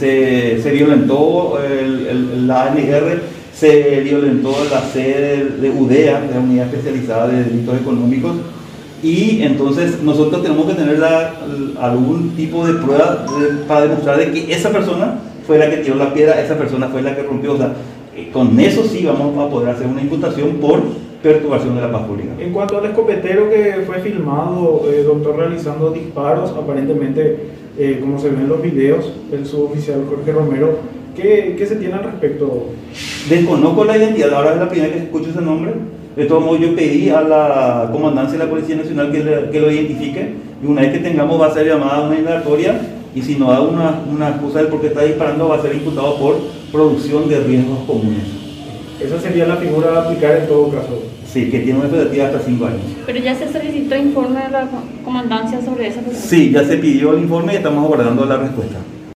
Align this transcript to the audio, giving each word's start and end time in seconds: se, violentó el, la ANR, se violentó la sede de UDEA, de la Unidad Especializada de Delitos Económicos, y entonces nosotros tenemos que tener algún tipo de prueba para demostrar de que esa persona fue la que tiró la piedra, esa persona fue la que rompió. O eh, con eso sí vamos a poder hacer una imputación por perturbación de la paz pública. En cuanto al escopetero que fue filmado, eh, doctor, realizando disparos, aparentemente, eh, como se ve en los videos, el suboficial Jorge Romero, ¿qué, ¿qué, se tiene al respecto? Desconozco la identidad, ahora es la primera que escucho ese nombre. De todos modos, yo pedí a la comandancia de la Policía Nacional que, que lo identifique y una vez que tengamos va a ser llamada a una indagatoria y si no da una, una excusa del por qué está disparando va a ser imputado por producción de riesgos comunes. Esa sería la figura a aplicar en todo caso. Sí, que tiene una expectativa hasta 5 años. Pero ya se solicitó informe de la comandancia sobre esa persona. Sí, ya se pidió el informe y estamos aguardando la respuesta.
se, 0.00 0.70
violentó 0.72 1.58
el, 1.62 2.46
la 2.46 2.72
ANR, 2.72 3.20
se 3.54 4.00
violentó 4.00 4.54
la 4.70 4.80
sede 4.80 5.44
de 5.60 5.70
UDEA, 5.70 6.20
de 6.22 6.34
la 6.34 6.40
Unidad 6.40 6.66
Especializada 6.66 7.28
de 7.28 7.44
Delitos 7.44 7.78
Económicos, 7.78 8.32
y 9.02 9.42
entonces 9.42 10.02
nosotros 10.02 10.42
tenemos 10.42 10.66
que 10.66 10.74
tener 10.74 11.02
algún 11.80 12.30
tipo 12.36 12.66
de 12.66 12.74
prueba 12.74 13.24
para 13.66 13.82
demostrar 13.82 14.18
de 14.18 14.32
que 14.32 14.52
esa 14.52 14.70
persona 14.70 15.18
fue 15.46 15.58
la 15.58 15.70
que 15.70 15.78
tiró 15.78 15.96
la 15.96 16.12
piedra, 16.12 16.40
esa 16.40 16.56
persona 16.56 16.88
fue 16.88 17.02
la 17.02 17.16
que 17.16 17.22
rompió. 17.22 17.54
O 17.54 17.58
eh, 18.14 18.30
con 18.32 18.58
eso 18.60 18.84
sí 18.84 19.04
vamos 19.06 19.38
a 19.38 19.50
poder 19.50 19.70
hacer 19.70 19.86
una 19.86 20.02
imputación 20.02 20.56
por 20.56 20.82
perturbación 21.22 21.76
de 21.76 21.82
la 21.82 21.92
paz 21.92 22.02
pública. 22.02 22.32
En 22.38 22.52
cuanto 22.52 22.78
al 22.78 22.86
escopetero 22.86 23.48
que 23.48 23.82
fue 23.86 24.00
filmado, 24.00 24.82
eh, 24.90 25.02
doctor, 25.02 25.36
realizando 25.36 25.90
disparos, 25.90 26.50
aparentemente, 26.50 27.59
eh, 27.78 27.98
como 28.00 28.18
se 28.18 28.30
ve 28.30 28.36
en 28.36 28.48
los 28.48 28.62
videos, 28.62 29.12
el 29.32 29.46
suboficial 29.46 30.04
Jorge 30.08 30.32
Romero, 30.32 30.78
¿qué, 31.16 31.54
¿qué, 31.56 31.66
se 31.66 31.76
tiene 31.76 31.94
al 31.94 32.04
respecto? 32.04 32.68
Desconozco 33.28 33.84
la 33.84 33.96
identidad, 33.96 34.34
ahora 34.34 34.54
es 34.54 34.60
la 34.60 34.68
primera 34.68 34.92
que 34.92 34.98
escucho 35.00 35.30
ese 35.30 35.40
nombre. 35.40 35.72
De 36.16 36.26
todos 36.26 36.44
modos, 36.44 36.60
yo 36.60 36.74
pedí 36.74 37.08
a 37.08 37.20
la 37.22 37.88
comandancia 37.92 38.36
de 38.36 38.44
la 38.44 38.50
Policía 38.50 38.76
Nacional 38.76 39.12
que, 39.12 39.50
que 39.50 39.60
lo 39.60 39.70
identifique 39.70 40.34
y 40.62 40.66
una 40.66 40.82
vez 40.82 40.92
que 40.92 40.98
tengamos 40.98 41.40
va 41.40 41.46
a 41.46 41.54
ser 41.54 41.66
llamada 41.66 41.98
a 41.98 42.08
una 42.08 42.18
indagatoria 42.18 42.80
y 43.14 43.22
si 43.22 43.36
no 43.36 43.50
da 43.50 43.60
una, 43.60 44.02
una 44.10 44.28
excusa 44.30 44.58
del 44.58 44.68
por 44.68 44.80
qué 44.80 44.88
está 44.88 45.02
disparando 45.02 45.48
va 45.48 45.56
a 45.56 45.62
ser 45.62 45.74
imputado 45.74 46.16
por 46.18 46.36
producción 46.72 47.28
de 47.28 47.40
riesgos 47.40 47.78
comunes. 47.86 48.49
Esa 49.02 49.18
sería 49.18 49.46
la 49.46 49.56
figura 49.56 49.94
a 49.94 50.04
aplicar 50.04 50.36
en 50.36 50.46
todo 50.46 50.70
caso. 50.70 51.02
Sí, 51.26 51.50
que 51.50 51.60
tiene 51.60 51.78
una 51.78 51.88
expectativa 51.88 52.26
hasta 52.26 52.40
5 52.40 52.66
años. 52.66 52.80
Pero 53.06 53.18
ya 53.18 53.34
se 53.34 53.50
solicitó 53.50 53.96
informe 53.96 54.42
de 54.42 54.50
la 54.50 54.68
comandancia 55.04 55.62
sobre 55.62 55.86
esa 55.86 56.00
persona. 56.00 56.26
Sí, 56.26 56.50
ya 56.50 56.64
se 56.64 56.76
pidió 56.76 57.12
el 57.14 57.20
informe 57.20 57.54
y 57.54 57.56
estamos 57.56 57.84
aguardando 57.84 58.26
la 58.26 58.36
respuesta. 58.36 58.78